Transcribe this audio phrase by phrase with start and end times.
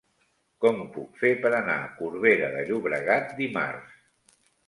[0.63, 4.43] Com ho puc fer per anar a Corbera de Llobregat dimarts?